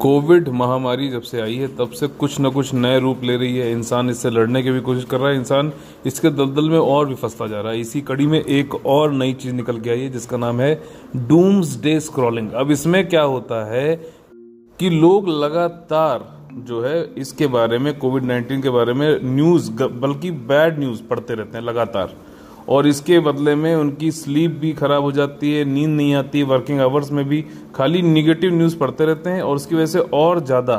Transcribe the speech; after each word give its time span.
Covid 0.00 0.48
महामारी 0.48 1.08
जब 1.08 1.22
से 1.22 1.40
आई 1.40 1.54
है, 1.54 1.68
तब 1.68 1.90
से 1.90 2.06
कुछ 2.06 2.40
न 2.40 2.50
कुछ 2.50 2.74
नए 2.74 3.00
रूप 3.00 3.24
ले 3.24 3.36
रही 3.36 3.56
है। 3.56 3.72
इंसान 3.72 4.10
इससे 4.10 4.30
लड़ने 4.30 4.62
की 4.62 4.70
भी 4.70 4.80
कोशिश 4.80 5.04
कर 5.04 5.18
रहा 5.18 5.28
है। 5.28 5.36
इंसान 5.36 5.72
इसके 6.06 6.30
दलदल 6.30 6.70
में 6.70 6.78
और 6.78 7.08
भी 7.08 7.14
फंसता 7.14 7.46
जा 7.46 7.60
रहा 7.60 7.72
है। 7.72 7.80
इसी 7.80 8.00
कड़ी 8.00 8.26
में 8.26 8.44
एक 8.44 8.86
और 8.86 9.12
नई 9.12 9.32
चीज़ 9.32 9.54
निकल 9.54 9.80
के 9.80 9.90
आई 9.90 10.00
है, 10.00 10.08
जिसका 10.08 10.36
नाम 10.36 10.60
है 10.60 10.82
डूम्स 11.16 11.82
डे 11.82 12.00
स्क्रॉलिंग। 12.00 12.50
अब 12.50 12.70
इसमें 12.70 13.08
क्या 13.08 13.22
होता 13.22 13.72
है 13.72 13.96
कि 14.78 14.90
लोग 14.90 15.28
लगातार 15.28 16.48
जो 16.54 16.80
है, 16.80 17.14
इसके 17.18 17.46
बारे 17.46 17.78
में, 17.78 17.98
कोविड 17.98 18.24
नाइन्टीन 18.24 18.62
के 18.62 18.70
बारे 18.70 18.92
में 18.92 19.20
न्यूज़ 19.24 19.82
बल्कि 19.82 20.30
बैड 20.30 20.78
न्यूज़ 20.78 21.02
पढ़ते 21.02 21.34
रहते 21.34 21.58
हैं 21.58 21.64
लगातार। 21.64 22.27
और 22.68 22.86
इसके 22.86 23.18
बदले 23.20 23.54
में 23.54 23.74
उनकी 23.74 24.10
स्लीप 24.12 24.58
भी 24.60 24.72
खराब 24.72 25.02
हो 25.02 25.12
जाती 25.12 25.52
है, 25.52 25.64
नींद 25.64 25.90
नहीं 25.90 26.14
आती 26.14 26.42
वर्किंग 26.44 26.80
आवर्स 26.80 27.10
में 27.12 27.24
भी 27.28 27.44
खाली 27.74 28.02
निगेटिव 28.02 28.54
न्यूज़ 28.54 28.76
पढ़ते 28.78 29.04
रहते 29.06 29.30
हैं 29.30 29.42
और 29.42 29.56
उसकी 29.56 29.74
वजह 29.74 29.86
से 29.86 29.98
और 30.14 30.44
ज़्यादा 30.44 30.76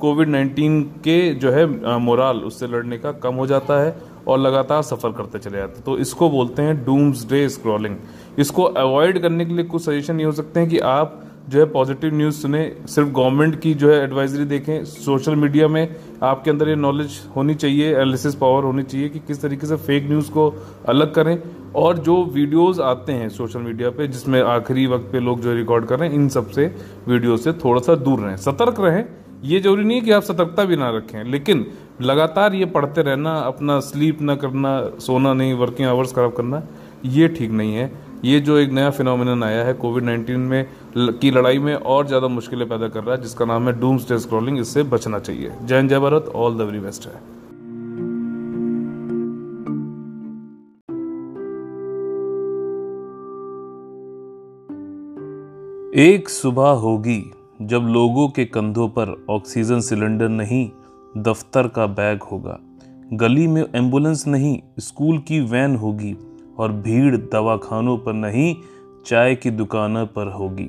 कोविड 0.00 0.28
नाइन्टीन 0.28 0.80
के 1.04 1.18
जो 1.34 1.50
है 1.50 1.66
मोराल 1.98 2.38
उससे 2.42 2.66
लड़ने 2.66 2.98
का 2.98 3.12
कम 3.22 3.34
हो 3.34 3.46
जाता 3.46 3.80
है 3.82 3.96
और 4.28 4.38
लगातार 4.38 4.82
सफ़र 4.82 5.12
करते 5.12 5.38
चले 5.38 5.58
जाते 5.58 5.74
हैं। 5.74 5.84
तो 5.84 5.96
इसको 5.98 6.28
बोलते 6.30 6.62
हैं 6.62 6.84
डूम्स 6.84 7.24
डे 7.30 7.48
स्क्रॉलिंग 7.48 7.96
इसको 8.38 8.62
अवॉइड 8.62 9.20
करने 9.22 9.44
के 9.44 9.54
लिए 9.54 9.64
कुछ 9.64 9.82
सजेशन 9.82 10.20
ये 10.20 10.26
हो 10.26 10.32
सकते 10.32 10.60
हैं 10.60 10.68
कि 10.68 10.78
आप 10.78 11.21
जो 11.48 11.58
है 11.58 11.64
पॉजिटिव 11.66 12.14
न्यूज़ 12.14 12.34
सुने, 12.36 12.60
सिर्फ़ 12.86 13.08
गवर्नमेंट 13.10 13.58
की 13.60 13.72
जो 13.74 13.90
है 13.90 14.02
एडवाइजरी 14.02 14.44
देखें 14.44 14.84
सोशल 14.84 15.36
मीडिया 15.36 15.68
में 15.68 15.96
आपके 16.22 16.50
अंदर 16.50 16.68
ये 16.68 16.74
नॉलेज 16.76 17.18
होनी 17.36 17.54
चाहिए 17.54 17.90
एनालिसिस 17.90 18.34
पावर 18.34 18.64
होनी 18.64 18.82
चाहिए 18.82 19.08
कि 19.08 19.18
किस 19.18 19.42
तरीके 19.42 19.66
से 19.66 19.76
फेक 19.78 20.08
न्यूज़ 20.08 20.30
को 20.30 20.48
अलग 20.88 21.14
करें 21.14 21.38
और 21.76 21.98
जो 21.98 22.22
वीडियोस 22.24 22.80
आते 22.80 23.12
हैं 23.12 23.28
सोशल 23.28 23.60
मीडिया 23.60 23.90
पे, 23.90 24.06
जिसमें 24.08 24.40
आखिरी 24.42 24.86
वक्त 24.86 25.08
पे 25.12 25.20
लोग 25.20 25.40
जो 25.40 25.54
रिकॉर्ड 25.54 25.86
कर 25.86 25.98
रहे 25.98 26.08
हैं, 26.08 26.14
इन 26.16 26.28
सबसे 26.28 26.74
वीडियो 27.08 27.36
से 27.36 27.52
थोड़ा 27.54 27.80
सा 27.80 27.94
दूर 27.96 28.20
रहें, 28.20 28.36
सतर्क 28.36 28.80
रहें। 28.80 29.04
ये 29.44 29.58
ज़रूरी 29.60 29.84
नहीं 29.84 29.98
है 29.98 30.04
कि 30.04 30.10
आप 30.10 30.22
सतर्कता 30.22 30.64
भी 30.64 30.76
ना 30.76 30.90
रखें, 30.96 31.22
लेकिन 31.24 31.66
लगातार 32.02 32.54
ये 32.54 32.64
पढ़ते 32.66 33.02
रहना, 33.02 33.32
अपना 33.32 33.78
स्लीप 33.80 34.20
ना 34.22 34.34
करना, 34.34 34.80
सोना 34.98 35.32
नहीं 35.34 35.54
वर्किंग 35.54 35.88
आवर्स 35.88 36.12
खराब 36.12 36.32
करना, 36.32 36.62
ये 37.04 37.28
ठीक 37.28 37.50
नहीं 37.50 37.74
है। 37.74 37.90
ये 38.24 38.40
जो 38.40 38.56
एक 38.58 38.72
नया 38.72 38.90
फिनोमिनन 38.90 39.42
आया 39.42 39.64
है 39.64 39.72
कोविड 39.74 40.04
नाइन्टीन 40.04 40.40
में 40.40 40.66
की 40.96 41.30
लड़ाई 41.30 41.58
में 41.58 41.74
और 41.74 42.06
ज़्यादा 42.06 42.28
मुश्किलें 42.28 42.68
पैदा 42.68 42.88
कर 42.88 43.02
रहा 43.02 43.14
है, 43.14 43.20
जिसका 43.22 43.44
नाम 43.44 43.68
है 43.68 43.72
डूम 43.80 43.98
स्टे 43.98 44.18
स्क्रॉलिंग 44.18 44.58
इससे 44.58 44.82
बचना 44.84 45.18
चाहिए। 45.18 45.52
जय 45.62 45.82
जय 45.82 45.98
Bharat 45.98 46.32
all 46.36 46.58
the 46.58 46.60
very 46.60 46.80
best 46.80 47.06
है। 47.06 47.20
एक 56.02 56.28
सुबह 56.28 56.68
होगी 56.80 57.22
जब 57.62 57.86
लोगों 57.88 58.28
के 58.28 58.44
कंधों 58.46 58.88
पर 58.88 59.14
ऑक्सीजन 59.30 59.80
सिलेंडर 59.80 60.28
नहीं, 60.28 60.68
दफ्तर 61.18 61.68
का 61.68 61.86
बैग 61.88 62.22
होगा। 62.22 62.58
गली 63.14 63.46
में 63.46 63.62
एंबुलेंस 63.64 64.26
नहीं 64.26 64.58
स्कूल 64.80 65.18
की 65.18 65.40
वैन 65.46 65.76
होगी 65.76 66.16
और 66.58 66.72
भीड़ 66.82 67.16
दवाखानों 67.16 67.96
पर 67.98 68.12
नहीं, 68.12 68.54
चाय 69.06 69.34
की 69.34 69.50
दुकानों 69.50 70.06
पर 70.06 70.32
होगी। 70.32 70.68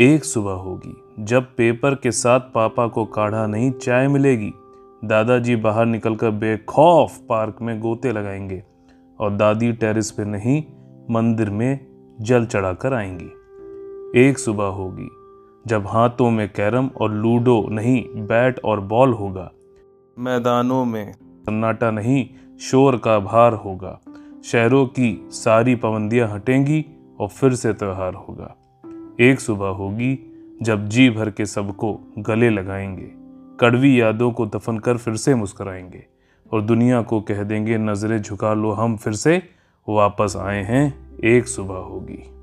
एक 0.00 0.24
सुबह 0.24 0.52
होगी, 0.52 1.24
जब 1.24 1.42
पेपर 1.56 1.94
के 1.94 2.10
साथ 2.10 2.40
पापा 2.40 2.86
को 2.86 3.04
काढ़ा 3.04 3.46
नहीं, 3.46 3.70
चाय 3.70 4.08
मिलेगी। 4.08 4.52
दादाजी 5.04 5.56
बाहर 5.56 5.86
निकलकर 5.86 6.30
बेखौफ 6.30 7.18
पार्क 7.28 7.56
में 7.62 7.80
गोते 7.80 8.12
लगाएँगे 8.12 8.62
और 9.20 9.36
दादी 9.36 9.72
टेरिस 9.72 10.10
पे 10.10 10.24
नहीं, 10.24 10.64
मंदिर 11.10 11.50
में 11.50 11.86
जल 12.20 12.46
चढ़ाकर 12.46 12.94
आएँगी। 12.94 14.20
एक 14.20 14.38
सुबह 14.38 14.64
होगी, 14.64 15.08
जब 15.66 15.86
हाथों 15.86 16.30
में 16.30 16.48
कैरम 16.48 16.90
और 17.00 17.12
लूडो 17.12 17.68
नहीं, 17.70 18.04
बैट 18.04 18.60
और 18.64 18.80
बॉल 18.80 19.12
होगा। 19.12 19.52
मैदानों 20.18 20.84
में 20.84 21.12
सन्नाटा 21.12 21.90
नहीं, 21.90 22.28
शोर 22.60 22.96
का 22.96 23.18
भार 23.18 23.52
होगा। 23.52 24.00
शहरों 24.44 24.86
की 24.86 25.28
सारी 25.30 25.74
पाबंदियाँ 25.74 26.28
हटेंगी 26.28 26.86
और 27.20 27.28
फिर 27.28 27.54
से 27.54 27.72
त्यौहार 27.72 28.14
होगा। 28.14 28.56
एक 29.20 29.40
सुबह 29.40 29.66
होगी 29.66 30.18
जब 30.62 30.88
जी 30.88 31.10
भर 31.10 31.30
के 31.30 31.46
सबको 31.46 32.00
गले 32.18 32.50
लगाएँगे। 32.50 33.10
कड़वी 33.60 34.00
यादों 34.00 34.32
को 34.32 34.46
दफन 34.46 34.78
कर 34.78 34.96
फिर 34.96 35.16
से 35.16 35.34
मुस्कराएँगे 35.34 36.06
और 36.52 36.62
दुनिया 36.62 37.02
को 37.02 37.20
कह 37.20 37.42
देंगे, 37.42 37.78
नज़रें 37.78 38.22
झुका 38.22 38.54
लो 38.54 38.70
हम, 38.70 38.96
फिर 38.96 39.12
से 39.12 39.42
वापस 39.88 40.36
आए 40.36 40.62
हैं, 40.62 41.18
एक 41.24 41.48
सुबह 41.48 41.74
होगी। 41.74 42.33